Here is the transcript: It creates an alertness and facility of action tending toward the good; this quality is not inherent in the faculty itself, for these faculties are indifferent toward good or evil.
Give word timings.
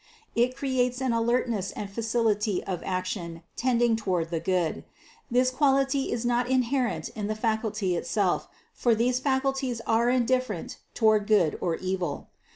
It 0.33 0.55
creates 0.57 0.99
an 0.99 1.13
alertness 1.13 1.71
and 1.73 1.87
facility 1.87 2.63
of 2.63 2.81
action 2.83 3.43
tending 3.55 3.95
toward 3.95 4.31
the 4.31 4.39
good; 4.39 4.83
this 5.29 5.51
quality 5.51 6.11
is 6.11 6.25
not 6.25 6.49
inherent 6.49 7.09
in 7.09 7.27
the 7.27 7.35
faculty 7.35 7.95
itself, 7.95 8.47
for 8.73 8.95
these 8.95 9.19
faculties 9.19 9.79
are 9.85 10.09
indifferent 10.09 10.77
toward 10.95 11.27
good 11.27 11.55
or 11.61 11.75
evil. 11.75 12.29